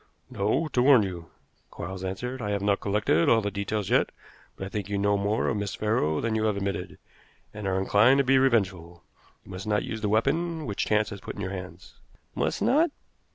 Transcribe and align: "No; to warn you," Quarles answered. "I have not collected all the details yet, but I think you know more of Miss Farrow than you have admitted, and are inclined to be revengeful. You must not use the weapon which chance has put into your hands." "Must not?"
"No; 0.31 0.67
to 0.69 0.81
warn 0.81 1.03
you," 1.03 1.29
Quarles 1.69 2.03
answered. 2.03 2.41
"I 2.41 2.49
have 2.49 2.63
not 2.63 2.79
collected 2.79 3.29
all 3.29 3.39
the 3.39 3.51
details 3.51 3.91
yet, 3.91 4.09
but 4.55 4.65
I 4.65 4.69
think 4.69 4.89
you 4.89 4.97
know 4.97 5.15
more 5.15 5.47
of 5.47 5.57
Miss 5.57 5.75
Farrow 5.75 6.19
than 6.19 6.33
you 6.33 6.45
have 6.45 6.57
admitted, 6.57 6.97
and 7.53 7.67
are 7.67 7.77
inclined 7.77 8.17
to 8.17 8.23
be 8.23 8.39
revengeful. 8.39 9.03
You 9.45 9.51
must 9.51 9.67
not 9.67 9.83
use 9.83 10.01
the 10.01 10.09
weapon 10.09 10.65
which 10.65 10.85
chance 10.87 11.11
has 11.11 11.21
put 11.21 11.35
into 11.35 11.43
your 11.49 11.55
hands." 11.55 11.99
"Must 12.33 12.63
not?" 12.63 12.89